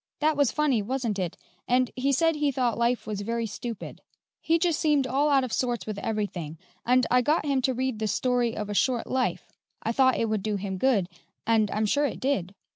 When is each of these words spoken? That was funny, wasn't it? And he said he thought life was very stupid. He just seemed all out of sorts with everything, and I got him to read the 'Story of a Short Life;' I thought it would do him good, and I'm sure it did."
That 0.17 0.35
was 0.35 0.51
funny, 0.51 0.81
wasn't 0.81 1.19
it? 1.19 1.37
And 1.67 1.91
he 1.95 2.11
said 2.11 2.35
he 2.35 2.51
thought 2.51 2.75
life 2.75 3.05
was 3.05 3.21
very 3.21 3.45
stupid. 3.45 4.01
He 4.39 4.57
just 4.57 4.79
seemed 4.79 5.05
all 5.05 5.29
out 5.29 5.43
of 5.43 5.53
sorts 5.53 5.85
with 5.85 5.99
everything, 5.99 6.57
and 6.83 7.05
I 7.11 7.21
got 7.21 7.45
him 7.45 7.61
to 7.61 7.73
read 7.75 7.99
the 7.99 8.07
'Story 8.07 8.57
of 8.57 8.67
a 8.67 8.73
Short 8.73 9.05
Life;' 9.05 9.51
I 9.83 9.91
thought 9.91 10.17
it 10.17 10.27
would 10.27 10.41
do 10.41 10.55
him 10.55 10.79
good, 10.79 11.07
and 11.45 11.69
I'm 11.69 11.85
sure 11.85 12.07
it 12.07 12.19
did." 12.19 12.55